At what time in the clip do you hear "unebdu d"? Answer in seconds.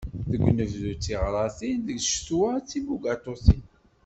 0.49-0.99